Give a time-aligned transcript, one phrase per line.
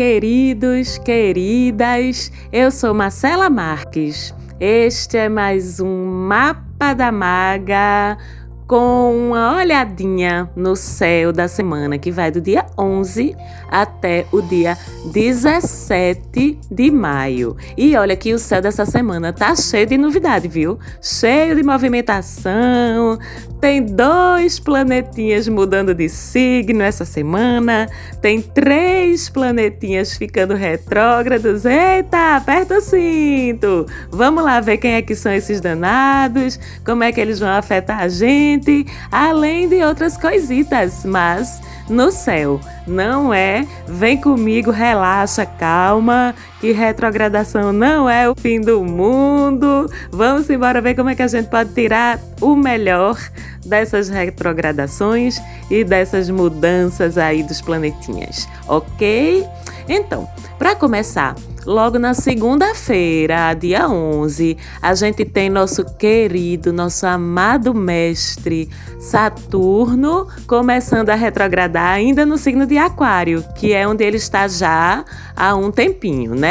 [0.00, 2.32] Queridos, queridas.
[2.50, 4.34] Eu sou Marcela Marques.
[4.58, 8.16] Este é mais um Mapa da Maga
[8.70, 13.34] com uma olhadinha no céu da semana que vai do dia 11
[13.68, 14.78] até o dia
[15.12, 17.56] 17 de maio.
[17.76, 20.78] E olha que o céu dessa semana tá cheio de novidade, viu?
[21.02, 23.18] Cheio de movimentação.
[23.60, 27.88] Tem dois planetinhas mudando de signo essa semana.
[28.22, 31.64] Tem três planetinhas ficando retrógrados.
[31.64, 33.84] Eita, aperta o cinto.
[34.12, 37.98] Vamos lá ver quem é que são esses danados, como é que eles vão afetar
[37.98, 42.60] a gente gente, além de outras coisitas, mas no céu.
[42.86, 49.90] Não é, vem comigo, relaxa, calma, que retrogradação não é o fim do mundo.
[50.10, 53.18] Vamos embora ver como é que a gente pode tirar o melhor
[53.64, 59.46] dessas retrogradações e dessas mudanças aí dos planetinhas, ok?
[59.88, 61.34] Então, para começar,
[61.66, 71.10] Logo na segunda-feira, dia 11, a gente tem nosso querido, nosso amado mestre Saturno começando
[71.10, 75.04] a retrogradar ainda no signo de Aquário, que é onde ele está já
[75.36, 76.49] há um tempinho, né?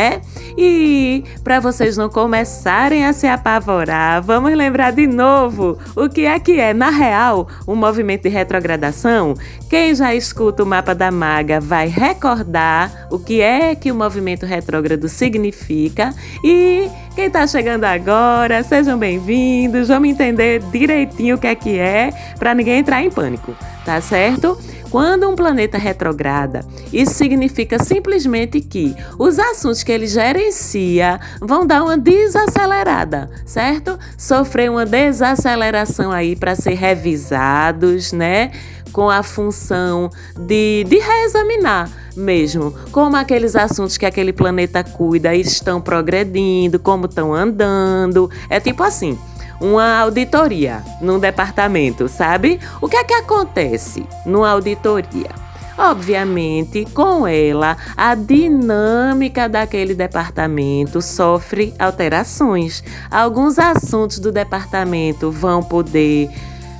[0.57, 6.39] E para vocês não começarem a se apavorar, vamos lembrar de novo o que é
[6.39, 9.35] que é, na real, um movimento de retrogradação.
[9.69, 14.45] Quem já escuta o mapa da maga vai recordar o que é que o movimento
[14.45, 16.13] retrógrado significa.
[16.43, 19.87] E quem está chegando agora, sejam bem-vindos.
[19.87, 24.57] Vamos entender direitinho o que é que é, para ninguém entrar em pânico, tá certo?
[24.89, 31.83] Quando um planeta retrograda, isso significa simplesmente que os assuntos que ele gerencia vão dar
[31.83, 33.99] uma desacelerada, certo?
[34.17, 38.51] Sofrer uma desaceleração aí para ser revisados, né?
[38.91, 41.87] Com a função de, de reexaminar
[42.17, 48.29] mesmo, como aqueles assuntos que aquele planeta cuida estão progredindo, como estão andando.
[48.49, 49.17] É tipo assim
[49.59, 52.59] uma auditoria num departamento, sabe?
[52.81, 55.29] O que é que acontece numa auditoria?
[55.77, 62.83] Obviamente, com ela, a dinâmica daquele departamento sofre alterações.
[63.09, 66.29] Alguns assuntos do departamento vão poder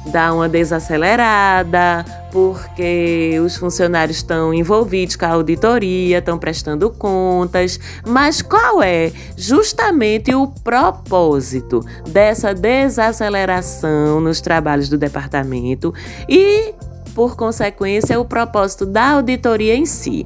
[0.07, 7.79] dar uma desacelerada, porque os funcionários estão envolvidos com a auditoria, estão prestando contas.
[8.07, 15.93] Mas qual é justamente o propósito dessa desaceleração nos trabalhos do departamento
[16.27, 16.73] e,
[17.13, 20.25] por consequência, o propósito da auditoria em si?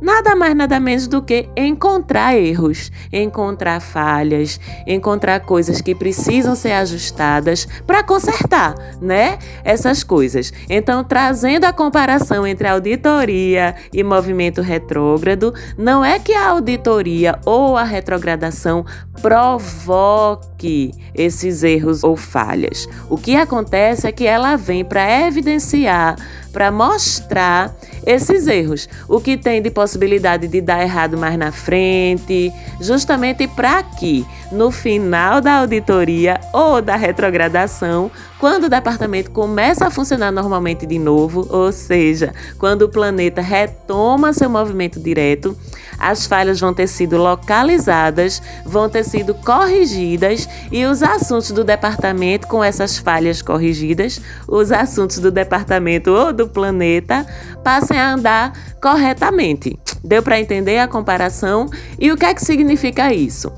[0.00, 6.72] Nada mais, nada menos do que encontrar erros, encontrar falhas, encontrar coisas que precisam ser
[6.72, 9.38] ajustadas para consertar, né?
[9.64, 10.52] Essas coisas.
[10.68, 17.76] Então, trazendo a comparação entre auditoria e movimento retrógrado, não é que a auditoria ou
[17.76, 18.84] a retrogradação
[19.20, 22.88] provoque esses erros ou falhas.
[23.10, 26.16] O que acontece é que ela vem para evidenciar,
[26.52, 27.74] para mostrar
[28.06, 29.87] esses erros, o que tem de possibilidade
[30.48, 36.96] de dar errado mais na frente, justamente para que no final da auditoria ou da
[36.96, 43.40] retrogradação, quando o departamento começa a funcionar normalmente de novo, ou seja, quando o planeta
[43.40, 45.56] retoma seu movimento direto,
[45.98, 52.46] as falhas vão ter sido localizadas, vão ter sido corrigidas e os assuntos do departamento
[52.46, 57.26] com essas falhas corrigidas, os assuntos do departamento ou do planeta
[57.64, 59.78] passem a andar corretamente.
[60.04, 63.52] Deu para entender a comparação e o que é que significa isso?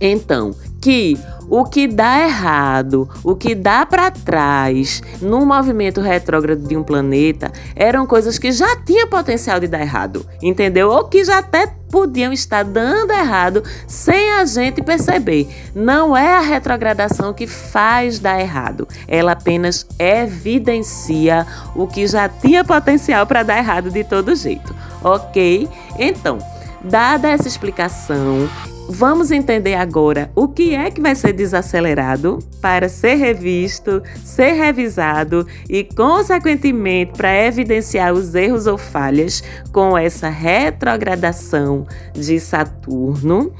[0.00, 1.18] Então, que
[1.48, 7.52] o que dá errado, o que dá para trás no movimento retrógrado de um planeta
[7.74, 10.90] eram coisas que já tinham potencial de dar errado, entendeu?
[10.90, 15.48] Ou que já até podiam estar dando errado sem a gente perceber.
[15.74, 22.64] Não é a retrogradação que faz dar errado, ela apenas evidencia o que já tinha
[22.64, 25.68] potencial para dar errado de todo jeito, ok?
[25.98, 26.38] Então,
[26.82, 28.48] dada essa explicação,
[28.88, 35.44] Vamos entender agora o que é que vai ser desacelerado para ser revisto, ser revisado
[35.68, 39.42] e, consequentemente, para evidenciar os erros ou falhas
[39.72, 41.84] com essa retrogradação
[42.14, 43.52] de Saturno.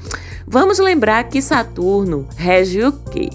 [0.47, 3.29] Vamos lembrar que Saturno rege o quê?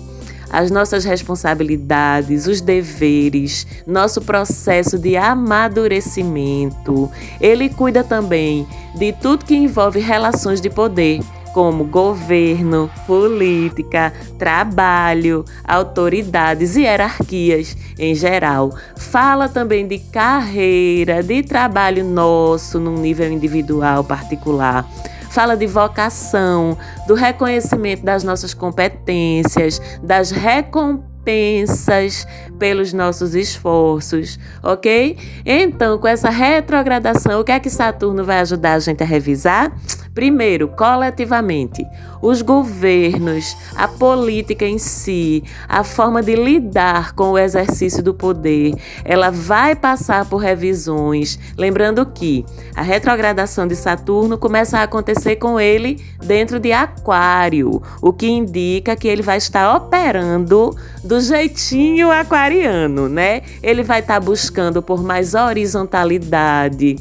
[0.53, 7.11] as nossas responsabilidades, os deveres, nosso processo de amadurecimento.
[7.41, 11.21] Ele cuida também de tudo que envolve relações de poder
[11.53, 18.75] como governo, política, trabalho, autoridades e hierarquias em geral.
[18.97, 24.89] Fala também de carreira, de trabalho nosso num nível individual particular
[25.33, 26.77] fala de vocação,
[27.07, 32.27] do reconhecimento das nossas competências, das recompensas
[32.59, 35.17] pelos nossos esforços, ok?
[35.47, 39.73] Então, com essa retrogradação, o que é que Saturno vai ajudar a gente a revisar?
[40.15, 41.87] Primeiro, coletivamente,
[42.21, 48.75] os governos, a política em si, a forma de lidar com o exercício do poder,
[49.07, 51.39] ela vai passar por revisões.
[51.57, 52.45] Lembrando que
[52.77, 58.95] a retrogradação de Saturno começa a acontecer com ele dentro de Aquário, o que indica
[58.95, 63.41] que ele vai estar operando do jeitinho aquariano, né?
[63.63, 66.97] Ele vai estar buscando por mais horizontalidade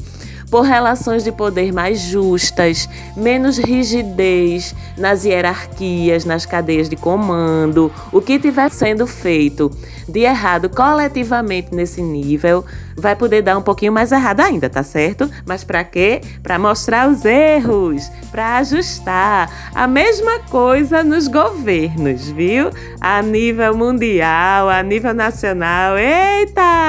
[0.52, 8.20] por relações de poder mais justas, menos rigidez nas hierarquias, nas cadeias de comando, o
[8.20, 9.70] que estiver sendo feito
[10.06, 15.30] de errado coletivamente nesse nível, vai poder dar um pouquinho mais errado ainda, tá certo?
[15.46, 16.20] Mas para quê?
[16.42, 19.50] Para mostrar os erros, para ajustar.
[19.74, 22.68] A mesma coisa nos governos, viu?
[23.00, 25.96] A nível mundial, a nível nacional.
[25.96, 26.81] Eita!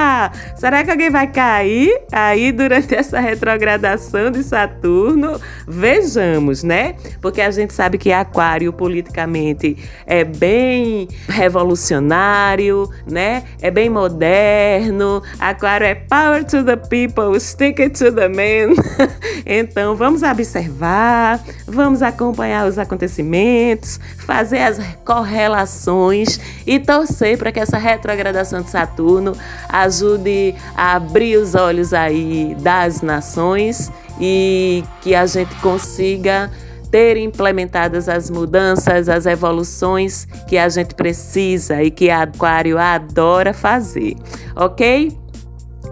[0.56, 5.40] Será que alguém vai cair aí durante essa retrogradação de Saturno?
[5.66, 6.94] Vejamos, né?
[7.20, 13.44] Porque a gente sabe que Aquário politicamente é bem revolucionário, né?
[13.60, 15.22] É bem moderno.
[15.38, 18.74] Aquário é power to the people, stick it to the man.
[19.46, 27.78] então vamos observar, vamos acompanhar os acontecimentos, fazer as correlações e torcer para que essa
[27.78, 29.36] retrogradação de Saturno
[29.68, 36.50] ajude a abrir os olhos aí das nações e que a gente consiga
[36.90, 44.14] ter implementadas as mudanças, as evoluções que a gente precisa e que Aquário adora fazer,
[44.54, 45.23] ok?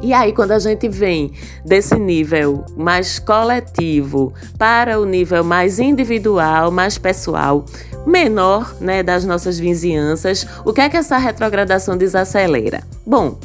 [0.03, 1.31] E aí, quando a gente vem
[1.65, 7.65] desse nível mais coletivo para o nível mais individual, mais pessoal,
[8.05, 12.83] menor, né, das nossas vizinhanças, o que é que essa retrogradação desacelera?
[13.07, 13.39] Bom,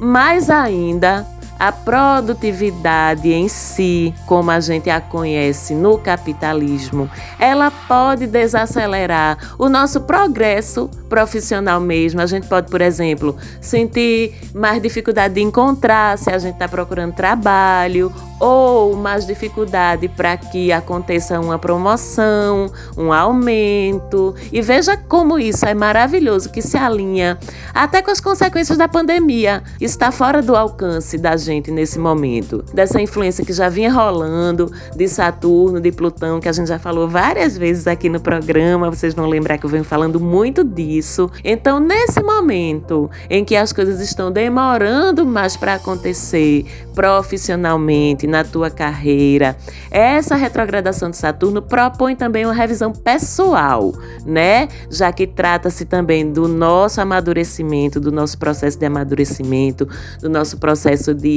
[0.00, 1.24] mais ainda
[1.58, 9.68] a produtividade em si, como a gente a conhece no capitalismo, ela pode desacelerar o
[9.68, 12.20] nosso progresso profissional mesmo.
[12.20, 17.14] A gente pode, por exemplo, sentir mais dificuldade de encontrar se a gente está procurando
[17.14, 24.34] trabalho ou mais dificuldade para que aconteça uma promoção, um aumento.
[24.50, 27.38] E veja como isso é maravilhoso, que se alinha
[27.72, 29.62] até com as consequências da pandemia.
[29.80, 32.64] Está fora do alcance da gente nesse momento.
[32.72, 37.08] Dessa influência que já vinha rolando de Saturno, de Plutão, que a gente já falou
[37.08, 41.30] várias vezes aqui no programa, vocês vão lembrar que eu venho falando muito disso.
[41.44, 48.70] Então, nesse momento em que as coisas estão demorando mais para acontecer profissionalmente, na tua
[48.70, 49.56] carreira.
[49.90, 53.92] Essa retrogradação de Saturno propõe também uma revisão pessoal,
[54.24, 54.68] né?
[54.90, 59.88] Já que trata-se também do nosso amadurecimento, do nosso processo de amadurecimento,
[60.20, 61.28] do nosso processo de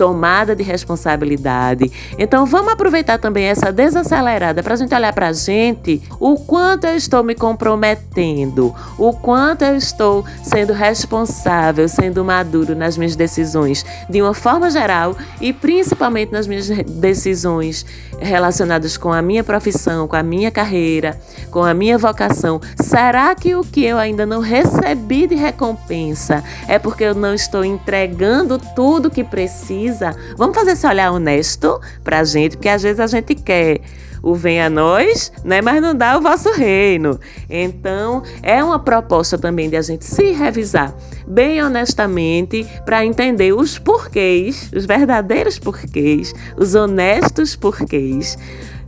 [0.00, 1.92] tomada de responsabilidade.
[2.18, 6.86] Então vamos aproveitar também essa desacelerada para a gente olhar para a gente o quanto
[6.86, 13.84] eu estou me comprometendo, o quanto eu estou sendo responsável, sendo maduro nas minhas decisões
[14.08, 17.84] de uma forma geral e principalmente nas minhas decisões
[18.18, 22.58] relacionadas com a minha profissão, com a minha carreira, com a minha vocação.
[22.80, 27.62] Será que o que eu ainda não recebi de recompensa é porque eu não estou
[27.62, 29.39] entregando tudo que preciso?
[29.40, 30.14] Precisa.
[30.36, 33.80] Vamos fazer esse olhar honesto pra gente, porque às vezes a gente quer
[34.22, 35.62] o venha a nós, né?
[35.62, 37.18] Mas não dá o vosso reino.
[37.48, 40.94] Então, é uma proposta também de a gente se revisar
[41.26, 48.36] bem honestamente para entender os porquês, os verdadeiros porquês, os honestos porquês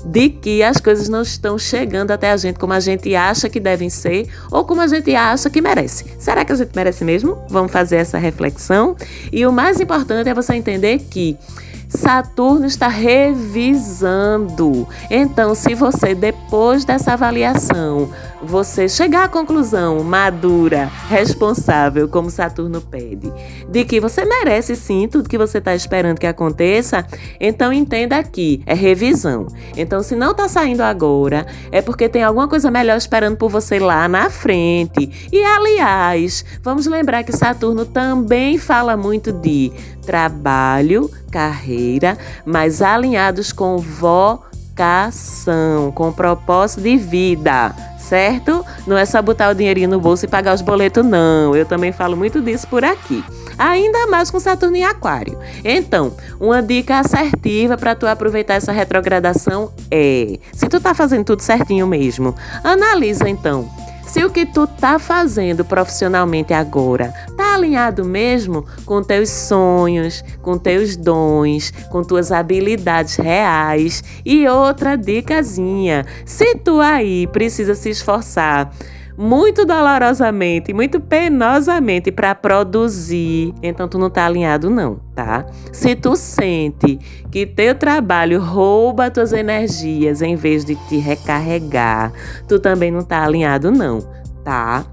[0.05, 3.61] de que as coisas não estão chegando até a gente como a gente acha que
[3.61, 6.05] devem ser ou como a gente acha que merece.
[6.19, 7.39] Será que a gente merece mesmo?
[7.49, 8.97] Vamos fazer essa reflexão.
[9.33, 11.37] E o mais importante é você entender que
[11.89, 14.89] Saturno está revisando.
[15.11, 18.11] Então, se você, depois dessa avaliação,
[18.43, 23.33] você chegar à conclusão madura, responsável, como Saturno pede,
[23.69, 27.07] de que você merece sim tudo que você está esperando que aconteça,
[27.41, 29.47] então entenda aqui, é revisão.
[29.77, 33.79] Então, se não está saindo agora, é porque tem alguma coisa melhor esperando por você
[33.79, 35.29] lá na frente.
[35.33, 39.73] E, aliás, vamos lembrar que Saturno também fala muito de
[40.05, 48.67] trabalho, carreira, mas alinhados com vocação educação, com propósito de vida certo?
[48.87, 51.57] Não é só botar o dinheirinho no bolso e pagar os boletos, não.
[51.57, 53.25] Eu também falo muito disso por aqui.
[53.57, 55.39] Ainda mais com Saturno em Aquário.
[55.65, 61.41] Então, uma dica assertiva para tu aproveitar essa retrogradação é: se tu tá fazendo tudo
[61.41, 63.71] certinho mesmo, analisa então
[64.07, 70.59] se o que tu tá fazendo profissionalmente agora tá alinhado mesmo com teus sonhos, com
[70.59, 74.03] teus dons, com tuas habilidades reais.
[74.25, 78.73] E outra dicasinha, se tu aí precisa se esforçar
[79.17, 85.47] muito dolorosamente, muito penosamente para produzir, então tu não tá alinhado não, tá?
[85.73, 86.99] Se tu sente
[87.31, 92.13] que teu trabalho rouba tuas energias em vez de te recarregar,
[92.49, 94.01] tu também não tá alinhado não,
[94.45, 94.85] tá?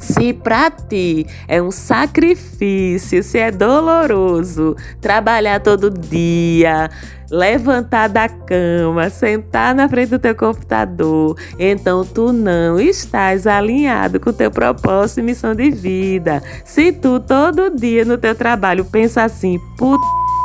[0.00, 6.90] Se para ti é um sacrifício, se é doloroso trabalhar todo dia,
[7.30, 14.32] levantar da cama, sentar na frente do teu computador, então tu não estás alinhado com
[14.32, 16.42] teu propósito e missão de vida.
[16.64, 20.02] Se tu todo dia no teu trabalho pensa assim, puta,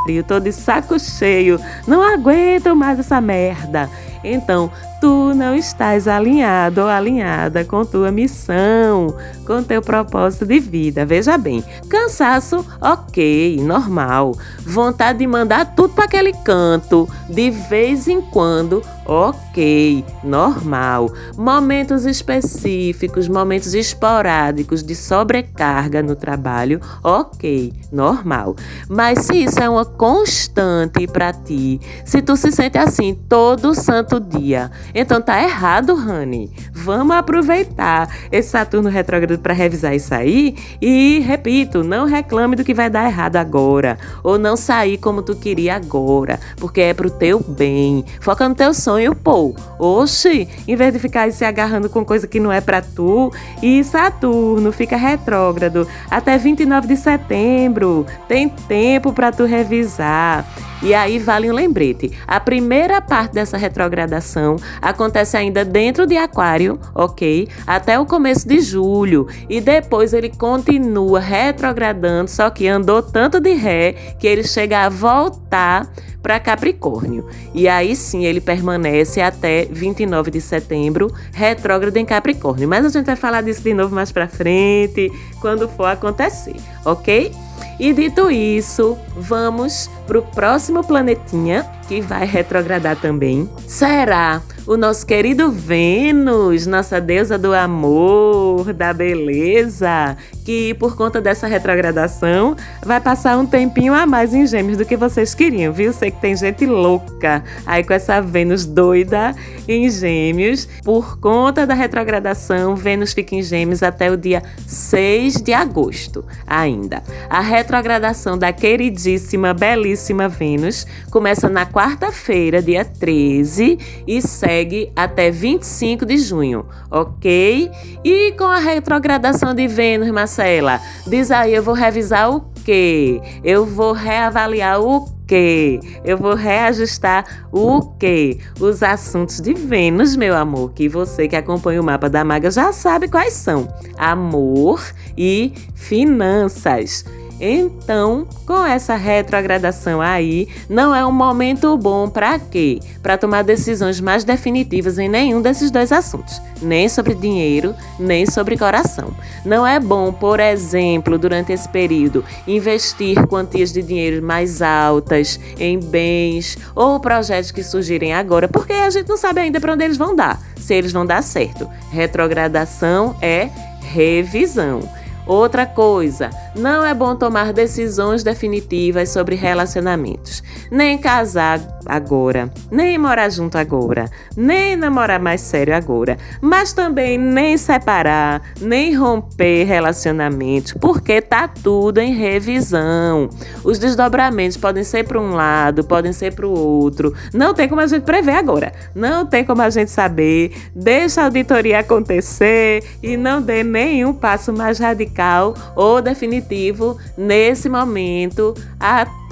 [0.09, 3.89] eu tô de saco cheio, não aguento mais essa merda.
[4.33, 9.15] Então, tu não estás alinhado ou alinhada com tua missão,
[9.45, 11.05] com teu propósito de vida.
[11.05, 14.35] Veja bem, cansaço, ok, normal.
[14.65, 21.11] Vontade de mandar tudo para aquele canto, de vez em quando, ok, normal.
[21.37, 28.55] Momentos específicos, momentos esporádicos de sobrecarga no trabalho, ok, normal.
[28.89, 34.14] Mas se isso é uma constante para ti, se tu se sente assim todo santo
[34.19, 36.51] dia, então tá errado, Rani.
[36.73, 42.73] Vamos aproveitar esse Saturno retrógrado para revisar isso aí e, repito, não reclame do que
[42.73, 47.39] vai dar errado agora ou não sair como tu queria agora, porque é pro teu
[47.39, 48.03] bem.
[48.19, 49.55] Foca no teu sonho, pô.
[49.79, 53.31] Oxi, em vez de ficar se agarrando com coisa que não é para tu,
[53.61, 58.05] e Saturno fica retrógrado até 29 de setembro.
[58.27, 60.45] Tem tempo para tu revisar.
[60.85, 62.11] E aí vale um lembrete.
[62.27, 67.47] A primeira parte dessa retrogradação acontece ainda dentro de Aquário, ok?
[67.65, 69.27] Até o começo de julho.
[69.49, 74.89] E depois ele continua retrogradando, só que andou tanto de ré que ele chega a
[74.89, 77.27] voltar para Capricórnio.
[77.51, 82.69] E aí sim ele permanece até 29 de setembro, retrógrado em Capricórnio.
[82.69, 85.11] Mas a gente vai falar disso de novo mais para frente,
[85.41, 87.31] quando for acontecer, ok?
[87.79, 93.49] E dito isso, vamos para o próximo planetinha que vai retrogradar também.
[93.67, 101.45] Será o nosso querido Vênus, nossa deusa do amor, da beleza, que por conta dessa
[101.45, 105.93] retrogradação vai passar um tempinho a mais em Gêmeos do que vocês queriam, viu?
[105.93, 109.35] Sei que tem gente louca aí com essa Vênus doida
[109.67, 110.67] em Gêmeos.
[110.83, 117.03] Por conta da retrogradação, Vênus fica em Gêmeos até o dia 6 de agosto ainda.
[117.29, 124.54] A retrogradação da queridíssima, belíssima Vênus começa na quarta-feira, dia 13, e segue
[124.95, 127.71] até 25 de junho, ok?
[128.03, 133.21] E com a retrogradação de Vênus, Marcela, diz aí, eu vou revisar o quê?
[133.43, 135.79] Eu vou reavaliar o quê?
[136.03, 138.39] Eu vou reajustar o quê?
[138.59, 142.71] Os assuntos de Vênus, meu amor, que você que acompanha o mapa da maga já
[142.71, 144.81] sabe quais são: amor
[145.17, 147.05] e finanças.
[147.39, 152.79] Então, com essa retrogradação aí, não é um momento bom para quê?
[153.03, 158.57] Para tomar decisões mais definitivas em nenhum desses dois assuntos, nem sobre dinheiro, nem sobre
[158.57, 159.13] coração.
[159.43, 165.77] Não é bom, por exemplo, durante esse período, investir quantias de dinheiro mais altas em
[165.77, 169.97] bens ou projetos que surgirem agora, porque a gente não sabe ainda para onde eles
[169.97, 171.69] vão dar, se eles vão dar certo.
[171.91, 173.49] Retrogradação é
[173.81, 174.87] revisão.
[175.27, 183.29] Outra coisa, não é bom tomar decisões definitivas sobre relacionamentos, nem casar agora, nem morar
[183.29, 184.05] junto agora,
[184.37, 191.99] nem namorar mais sério agora, mas também nem separar, nem romper relacionamentos, porque tá tudo
[191.99, 193.27] em revisão.
[193.63, 197.15] Os desdobramentos podem ser para um lado, podem ser para o outro.
[197.33, 198.73] Não tem como a gente prever agora.
[198.93, 200.55] Não tem como a gente saber.
[200.75, 207.69] Deixa a auditoria acontecer e não dê nenhum passo mais radical radical ou definitivo nesse
[207.69, 209.24] momento até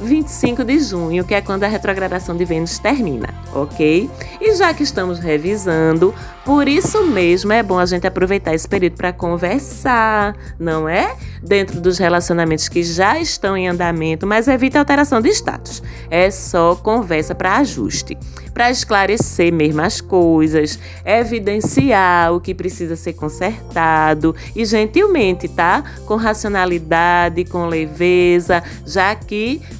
[0.00, 4.10] 25 de junho, que é quando a retrogradação de Vênus termina, ok?
[4.40, 8.96] E já que estamos revisando, Por isso mesmo é bom a gente aproveitar esse período
[8.96, 11.14] para conversar, não é?
[11.42, 15.82] Dentro dos relacionamentos que já estão em andamento, mas evita alteração de status.
[16.10, 18.16] É só conversa para ajuste
[18.52, 25.84] para esclarecer mesmo as coisas, evidenciar o que precisa ser consertado e gentilmente, tá?
[26.04, 29.29] Com racionalidade, com leveza, já que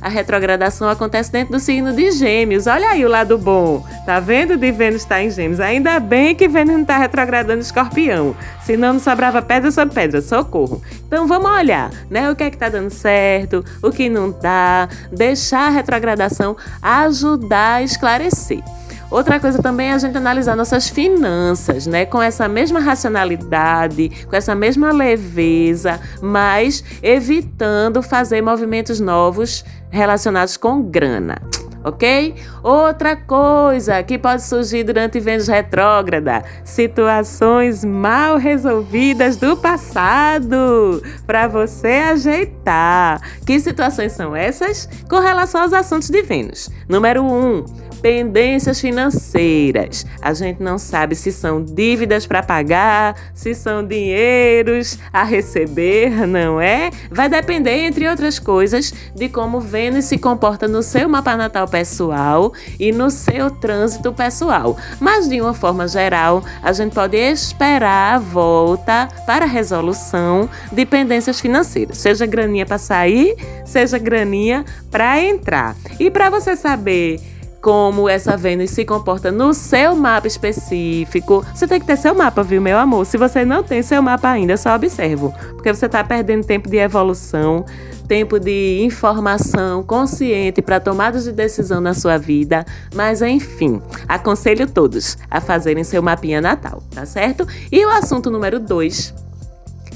[0.00, 2.66] a retrogradação acontece dentro do signo de Gêmeos.
[2.66, 3.84] Olha aí o lado bom.
[4.06, 5.60] Tá vendo de Vênus estar tá em Gêmeos?
[5.60, 8.36] Ainda bem que Vênus não está retrogradando Escorpião.
[8.64, 10.82] Senão não sobrava pedra sobre pedra, socorro.
[11.06, 12.30] Então vamos olhar, né?
[12.30, 17.74] O que é que tá dando certo, o que não tá, deixar a retrogradação ajudar
[17.74, 18.62] a esclarecer.
[19.10, 22.06] Outra coisa também é a gente analisar nossas finanças, né?
[22.06, 30.82] Com essa mesma racionalidade, com essa mesma leveza, mas evitando fazer movimentos novos relacionados com
[30.82, 31.40] grana
[31.84, 32.34] ok?
[32.62, 42.02] Outra coisa que pode surgir durante Vênus retrógrada: situações mal resolvidas do passado para você
[42.10, 43.20] ajeitar.
[43.46, 44.88] Que situações são essas?
[45.08, 46.68] Com relação aos assuntos de Vênus.
[46.88, 47.26] Número 1.
[47.26, 47.64] Um,
[48.00, 50.06] pendências financeiras.
[50.20, 56.60] A gente não sabe se são dívidas para pagar, se são dinheiros a receber, não
[56.60, 56.90] é?
[57.10, 62.52] Vai depender, entre outras coisas, de como Vênus se comporta no seu mapa natal pessoal
[62.78, 64.76] e no seu trânsito pessoal.
[64.98, 70.86] Mas, de uma forma geral, a gente pode esperar a volta para a resolução de
[70.86, 75.76] pendências financeiras, seja graninha para sair, seja graninha para entrar.
[75.98, 77.20] E para você saber
[77.60, 81.44] como essa Vênus se comporta no seu mapa específico.
[81.54, 83.04] Você tem que ter seu mapa, viu, meu amor?
[83.04, 86.78] Se você não tem seu mapa ainda, só observo, porque você está perdendo tempo de
[86.78, 87.64] evolução,
[88.08, 92.64] tempo de informação consciente para tomadas de decisão na sua vida.
[92.94, 97.46] Mas enfim, aconselho todos a fazerem seu mapinha natal, tá certo?
[97.70, 99.14] E o assunto número dois,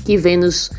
[0.04, 0.70] que Vênus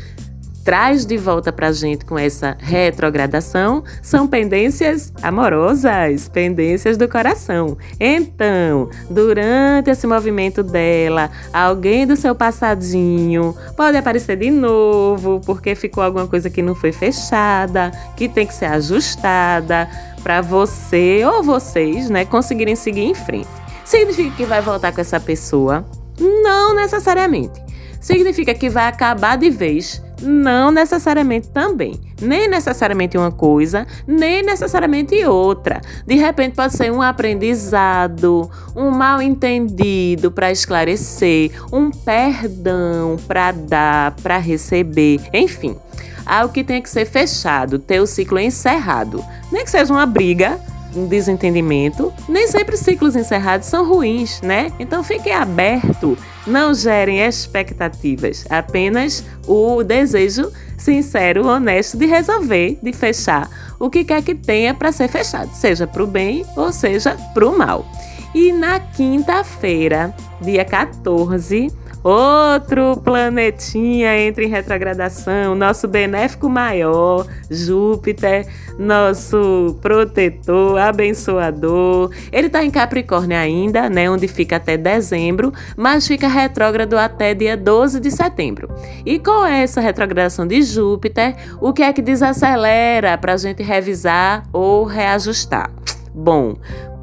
[0.66, 7.78] traz de volta para a gente com essa retrogradação são pendências amorosas, pendências do coração.
[8.00, 16.02] Então, durante esse movimento dela, alguém do seu passadinho pode aparecer de novo porque ficou
[16.02, 19.88] alguma coisa que não foi fechada, que tem que ser ajustada
[20.20, 23.48] para você ou vocês, né, conseguirem seguir em frente.
[23.84, 25.86] Significa que vai voltar com essa pessoa?
[26.18, 27.64] Não necessariamente.
[28.00, 32.00] Significa que vai acabar de vez não necessariamente também.
[32.20, 35.80] Nem necessariamente uma coisa, nem necessariamente outra.
[36.06, 44.12] De repente pode ser um aprendizado, um mal entendido para esclarecer, um perdão para dar,
[44.22, 45.76] para receber, enfim.
[46.24, 49.24] Algo que tem que ser fechado, ter o ciclo encerrado.
[49.52, 50.58] Nem que seja uma briga,
[50.96, 52.12] um desentendimento.
[52.28, 54.72] Nem sempre ciclos encerrados são ruins, né?
[54.78, 63.48] Então fique aberto, não gerem expectativas, apenas o desejo sincero, honesto de resolver, de fechar
[63.78, 67.46] o que quer que tenha para ser fechado, seja para o bem ou seja para
[67.46, 67.86] o mal.
[68.34, 71.72] E na quinta-feira, dia 14,
[72.06, 78.46] Outro planetinha entra em retrogradação, nosso benéfico maior, Júpiter,
[78.78, 82.12] nosso protetor, abençoador.
[82.30, 87.56] Ele está em Capricórnio ainda, né, onde fica até dezembro, mas fica retrógrado até dia
[87.56, 88.72] 12 de setembro.
[89.04, 94.44] E com essa retrogradação de Júpiter, o que é que desacelera para a gente revisar
[94.52, 95.72] ou reajustar?
[96.14, 96.56] Bom,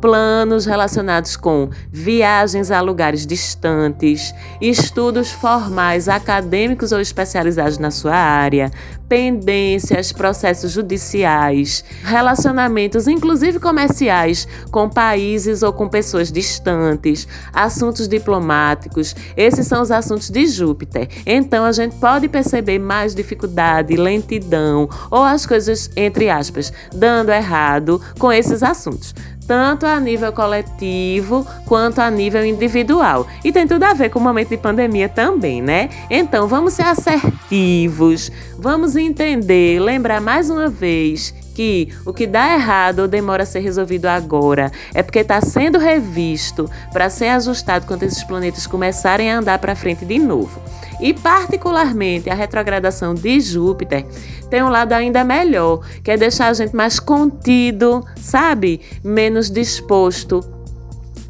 [0.03, 8.69] planos relacionados com viagens a lugares distantes, estudos formais acadêmicos ou especializados na sua área,
[9.07, 19.15] pendências, processos judiciais, relacionamentos, inclusive comerciais, com países ou com pessoas distantes, assuntos diplomáticos.
[19.37, 21.07] Esses são os assuntos de Júpiter.
[21.25, 28.01] Então a gente pode perceber mais dificuldade, lentidão ou as coisas, entre aspas, dando errado
[28.19, 29.13] com esses assuntos
[29.47, 33.27] tanto a nível coletivo quanto a nível individual.
[33.43, 35.89] E tem tudo a ver com o momento de pandemia também, né?
[36.09, 42.99] Então vamos ser assertivos, vamos entender, lembrar mais uma vez que o que dá errado
[42.99, 48.03] ou demora a ser resolvido agora é porque está sendo revisto para ser ajustado quando
[48.03, 50.61] esses planetas começarem a andar para frente de novo.
[50.99, 54.05] E, particularmente, a retrogradação de Júpiter
[54.49, 58.79] tem um lado ainda melhor, que é deixar a gente mais contido, sabe?
[59.03, 60.52] Menos disposto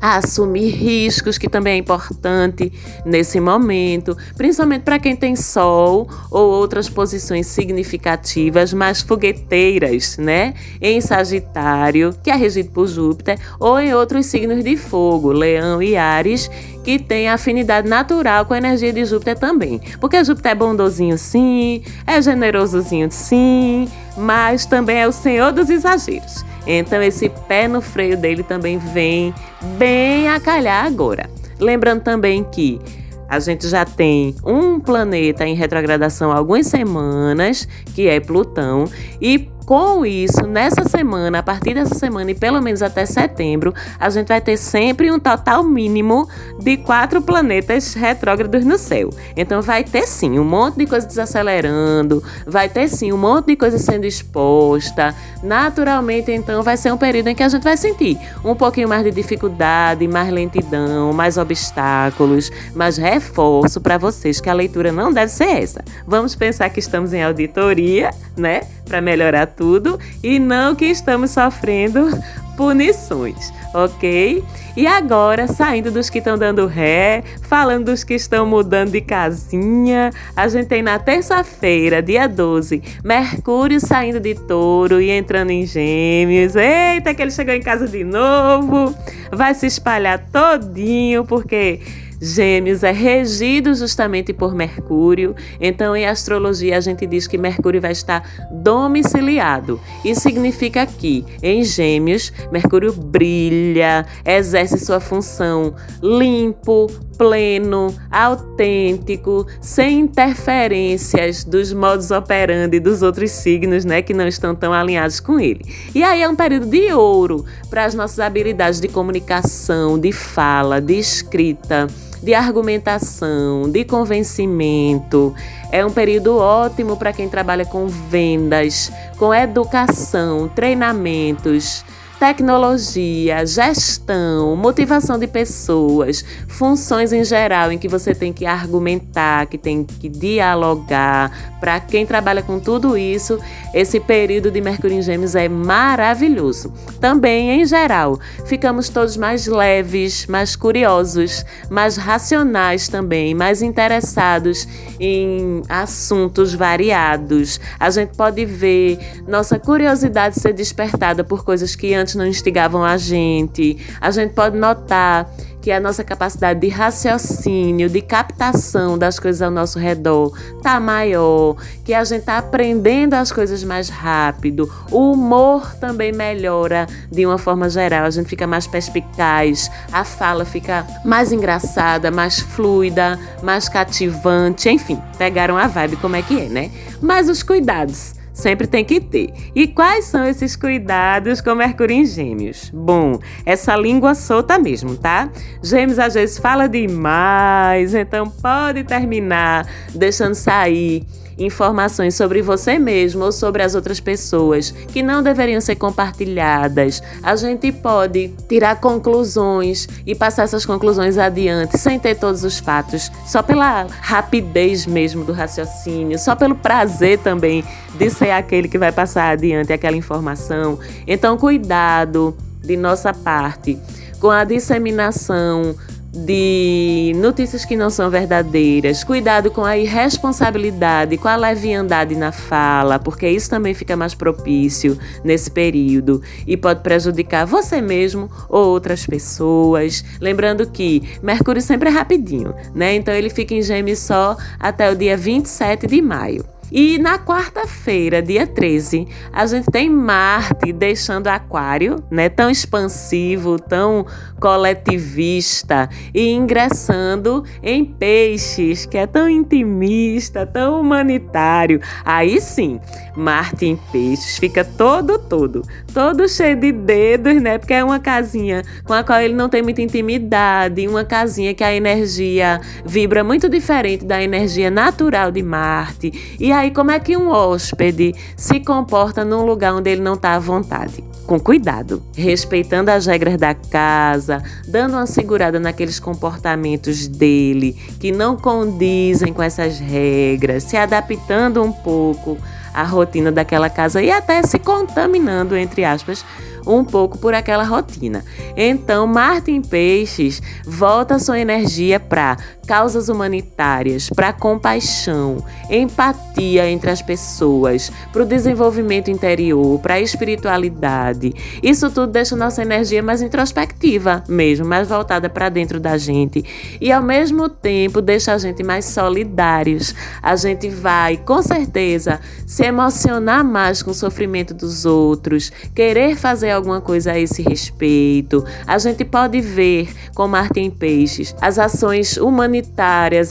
[0.04, 2.74] a assumir riscos, que também é importante
[3.06, 10.56] nesse momento, principalmente para quem tem Sol ou outras posições significativas, mais fogueteiras, né?
[10.82, 15.96] Em Sagitário, que é regido por Júpiter, ou em outros signos de fogo, Leão e
[15.96, 16.52] Ares,
[16.84, 19.80] que tem afinidade natural com a energia de Júpiter também.
[20.02, 23.88] Porque Júpiter é bondosinho sim, é generosozinho sim,
[24.18, 26.44] mas também é o senhor dos exageros.
[26.66, 29.34] Então esse pé no freio dele também vem
[29.78, 31.30] bem a calhar agora.
[31.60, 32.80] Lembrando também que
[33.28, 38.86] a gente já tem um planeta em retrogradação há algumas semanas, que é Plutão,
[39.20, 44.10] e com isso, nessa semana, a partir dessa semana e pelo menos até setembro, a
[44.10, 46.28] gente vai ter sempre um total mínimo
[46.60, 49.10] de quatro planetas retrógrados no céu.
[49.36, 53.56] Então vai ter sim um monte de coisa desacelerando, vai ter sim um monte de
[53.56, 55.16] coisa sendo exposta.
[55.42, 59.04] Naturalmente, então, vai ser um período em que a gente vai sentir um pouquinho mais
[59.04, 65.32] de dificuldade, mais lentidão, mais obstáculos, mais reforço para vocês que a leitura não deve
[65.32, 65.84] ser essa.
[66.08, 68.62] Vamos pensar que estamos em auditoria, né?
[68.86, 72.10] Para melhorar tudo e não que estamos sofrendo
[72.56, 74.44] punições, ok?
[74.76, 80.12] E agora, saindo dos que estão dando ré, falando dos que estão mudando de casinha,
[80.36, 86.56] a gente tem na terça-feira, dia 12, Mercúrio saindo de touro e entrando em gêmeos.
[86.56, 88.96] Eita, que ele chegou em casa de novo!
[89.32, 91.80] Vai se espalhar todinho, porque
[92.24, 97.92] Gêmeos é regido justamente por Mercúrio, então em astrologia a gente diz que Mercúrio vai
[97.92, 99.78] estar domiciliado.
[100.06, 111.44] Isso significa que em Gêmeos, Mercúrio brilha, exerce sua função limpo, pleno, autêntico, sem interferências
[111.44, 115.66] dos modos operandi dos outros signos, né, que não estão tão alinhados com ele.
[115.94, 120.80] E aí é um período de ouro para as nossas habilidades de comunicação, de fala,
[120.80, 121.88] de escrita
[122.24, 125.36] de argumentação, de convencimento.
[125.70, 131.84] É um período ótimo para quem trabalha com vendas, com educação, treinamentos
[132.24, 139.58] tecnologia, gestão, motivação de pessoas, funções em geral em que você tem que argumentar, que
[139.58, 141.58] tem que dialogar.
[141.60, 143.38] Para quem trabalha com tudo isso,
[143.74, 146.72] esse período de Mercúrio em Gêmeos é maravilhoso.
[147.02, 154.66] Também, em geral, ficamos todos mais leves, mais curiosos, mais racionais também, mais interessados
[154.98, 157.60] em assuntos variados.
[157.78, 162.98] A gente pode ver nossa curiosidade ser despertada por coisas que antes não instigavam a
[162.98, 163.78] gente.
[164.00, 165.30] A gente pode notar
[165.64, 171.56] que a nossa capacidade de raciocínio, de captação das coisas ao nosso redor tá maior,
[171.86, 174.70] que a gente tá aprendendo as coisas mais rápido.
[174.92, 180.44] O humor também melhora de uma forma geral, a gente fica mais perspicaz, a fala
[180.44, 186.50] fica mais engraçada, mais fluida, mais cativante, enfim, pegaram a vibe como é que é,
[186.50, 186.72] né?
[187.02, 189.32] Mas os cuidados sempre tem que ter.
[189.56, 192.72] E quais são esses cuidados com Mercúrio em Gêmeos?
[192.74, 195.30] Bom, essa língua solta mesmo, tá?
[195.62, 201.06] Gêmeos às vezes fala demais, então pode terminar deixando sair
[201.38, 207.02] informações sobre você mesmo ou sobre as outras pessoas que não deveriam ser compartilhadas.
[207.22, 213.12] A gente pode tirar conclusões e passar essas conclusões adiante sem ter todos os fatos,
[213.26, 217.64] só pela rapidez mesmo do raciocínio, só pelo prazer também
[217.96, 220.80] de ser aquele que vai passar adiante aquela informação.
[221.08, 223.78] Então, cuidado de nossa parte
[224.20, 225.76] com a disseminação
[226.14, 233.00] de notícias que não são verdadeiras, cuidado com a irresponsabilidade, com a leviandade na fala,
[233.00, 239.06] porque isso também fica mais propício nesse período e pode prejudicar você mesmo ou outras
[239.06, 240.04] pessoas.
[240.22, 242.94] Lembrando que Mercúrio sempre é rapidinho, né?
[242.94, 246.53] Então ele fica em Gêmeos só até o dia 27 de maio.
[246.76, 254.08] E na quarta-feira, dia 13, a gente tem Marte deixando Aquário, né, tão expansivo, tão
[254.40, 261.80] coletivista e ingressando em Peixes, que é tão intimista, tão humanitário.
[262.04, 262.80] Aí sim,
[263.16, 265.62] Marte em Peixes fica todo todo,
[265.94, 267.60] todo cheio de dedos, né?
[267.60, 271.64] Porque é uma casinha com a qual ele não tem muita intimidade, uma casinha que
[271.64, 276.36] a energia vibra muito diferente da energia natural de Marte.
[276.40, 280.14] E aí aí, como é que um hóspede se comporta num lugar onde ele não
[280.14, 281.04] está à vontade?
[281.26, 288.36] Com cuidado, respeitando as regras da casa, dando uma segurada naqueles comportamentos dele que não
[288.36, 292.38] condizem com essas regras, se adaptando um pouco
[292.74, 296.26] a rotina daquela casa e até se contaminando, entre aspas,
[296.66, 298.24] um pouco por aquela rotina.
[298.56, 307.92] Então, Martin Peixes volta sua energia para causas humanitárias, para compaixão, empatia entre as pessoas,
[308.12, 311.34] para o desenvolvimento interior, para a espiritualidade.
[311.62, 316.44] Isso tudo deixa nossa energia mais introspectiva, mesmo mais voltada para dentro da gente
[316.80, 319.94] e ao mesmo tempo deixa a gente mais solidários.
[320.22, 326.52] A gente vai, com certeza, se emocionar mais com o sofrimento dos outros, querer fazer
[326.52, 328.44] alguma coisa a esse respeito.
[328.66, 332.53] A gente pode ver com Martin Peixes as ações humanitárias,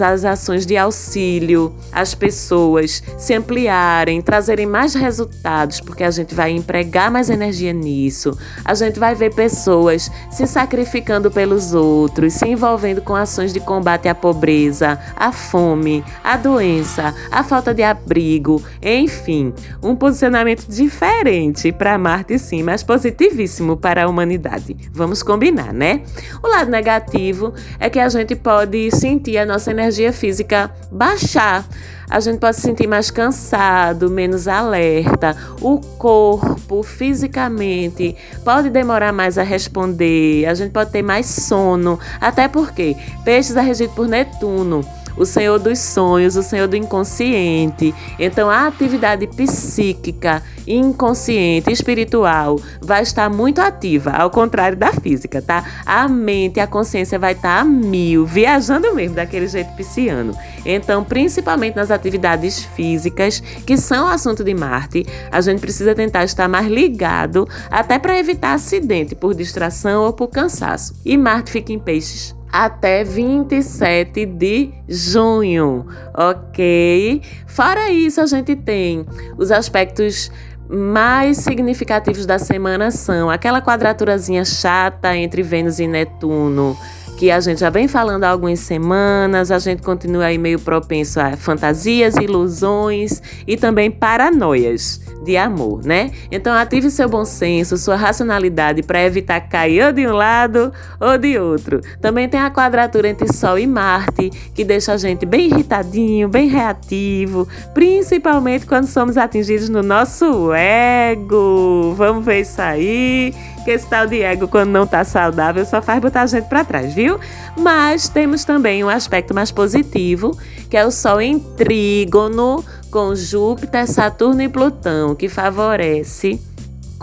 [0.00, 6.50] as ações de auxílio às pessoas se ampliarem, trazerem mais resultados, porque a gente vai
[6.50, 8.36] empregar mais energia nisso.
[8.64, 14.08] A gente vai ver pessoas se sacrificando pelos outros, se envolvendo com ações de combate
[14.08, 21.98] à pobreza, à fome, à doença, à falta de abrigo, enfim, um posicionamento diferente para
[21.98, 24.76] Marte, sim, mas positivíssimo para a humanidade.
[24.92, 26.02] Vamos combinar, né?
[26.42, 31.66] O lado negativo é que a gente pode sentir a nossa energia física baixar
[32.12, 35.34] a gente pode se sentir mais cansado, menos alerta.
[35.62, 40.44] O corpo, fisicamente, pode demorar mais a responder.
[40.44, 41.98] A gente pode ter mais sono.
[42.20, 42.94] Até porque
[43.24, 44.84] peixes é regido por Netuno
[45.16, 47.94] o Senhor dos sonhos, o Senhor do inconsciente.
[48.18, 55.64] Então a atividade psíquica, inconsciente, espiritual vai estar muito ativa, ao contrário da física, tá?
[55.84, 60.36] A mente, a consciência vai estar a mil, viajando mesmo daquele jeito pisciano.
[60.64, 66.48] Então, principalmente nas atividades físicas, que são assunto de Marte, a gente precisa tentar estar
[66.48, 70.94] mais ligado, até para evitar acidente por distração ou por cansaço.
[71.04, 77.22] E Marte fica em peixes até 27 de junho, ok?
[77.46, 79.06] Fora isso, a gente tem
[79.38, 80.30] os aspectos
[80.68, 86.76] mais significativos da semana são aquela quadraturazinha chata entre Vênus e Netuno,
[87.22, 91.20] que a gente já vem falando há algumas semanas, a gente continua aí meio propenso
[91.20, 96.10] a fantasias, ilusões e também paranoias de amor, né?
[96.32, 101.16] Então ative seu bom senso, sua racionalidade para evitar cair ou de um lado ou
[101.16, 101.80] de outro.
[102.00, 106.48] Também tem a quadratura entre Sol e Marte, que deixa a gente bem irritadinho, bem
[106.48, 111.94] reativo, principalmente quando somos atingidos no nosso ego.
[111.96, 116.00] Vamos ver isso aí que esse tal de ego, quando não tá saudável, só faz
[116.00, 117.18] botar a gente para trás, viu?
[117.56, 120.36] Mas temos também um aspecto mais positivo,
[120.68, 126.40] que é o Sol em trígono com Júpiter, Saturno e Plutão, que favorece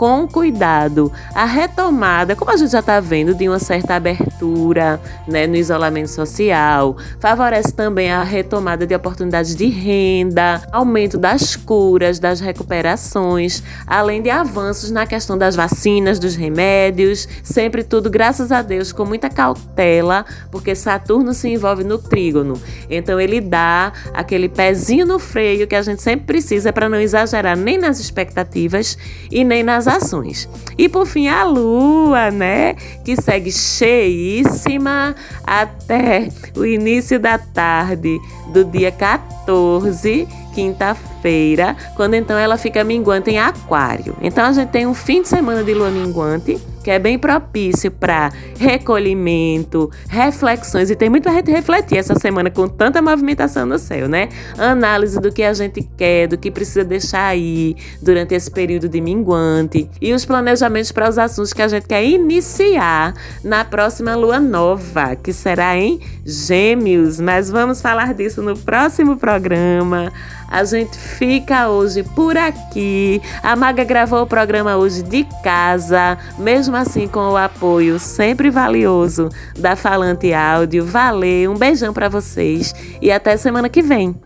[0.00, 5.46] com cuidado a retomada, como a gente já está vendo, de uma certa abertura né,
[5.46, 12.40] no isolamento social, favorece também a retomada de oportunidades de renda, aumento das curas, das
[12.40, 18.92] recuperações, além de avanços na questão das vacinas, dos remédios, sempre tudo, graças a Deus,
[18.92, 22.58] com muita cautela, porque Saturno se envolve no trígono.
[22.88, 27.54] Então ele dá aquele pezinho no freio que a gente sempre precisa para não exagerar
[27.54, 28.96] nem nas expectativas
[29.30, 30.48] e nem nas ações.
[30.78, 32.74] E por fim, a lua, né?
[33.04, 38.18] Que segue cheíssima até o início da tarde
[38.52, 44.16] do dia 14, quinta-feira, quando então ela fica minguante em Aquário.
[44.20, 47.90] Então a gente tem um fim de semana de lua minguante que é bem propício
[47.90, 53.78] para recolhimento, reflexões, e tem muito pra gente refletir essa semana com tanta movimentação no
[53.78, 54.28] céu, né?
[54.58, 59.00] Análise do que a gente quer, do que precisa deixar aí durante esse período de
[59.00, 63.14] minguante e os planejamentos para os assuntos que a gente quer iniciar
[63.44, 70.12] na próxima lua nova, que será em Gêmeos, mas vamos falar disso no próximo programa.
[70.50, 73.22] A gente fica hoje por aqui.
[73.42, 79.28] A Maga gravou o programa hoje de casa, mesmo assim com o apoio sempre valioso
[79.56, 80.84] da Falante Áudio.
[80.84, 84.16] Valeu, um beijão para vocês e até semana que vem.